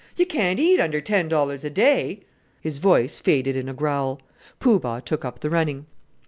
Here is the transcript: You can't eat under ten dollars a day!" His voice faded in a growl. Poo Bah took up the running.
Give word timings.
You 0.15 0.25
can't 0.25 0.59
eat 0.59 0.79
under 0.79 0.99
ten 0.99 1.29
dollars 1.29 1.63
a 1.63 1.69
day!" 1.69 2.21
His 2.59 2.79
voice 2.79 3.19
faded 3.19 3.55
in 3.55 3.69
a 3.69 3.73
growl. 3.75 4.19
Poo 4.57 4.79
Bah 4.79 4.99
took 4.99 5.23
up 5.23 5.41
the 5.41 5.49
running. 5.51 5.85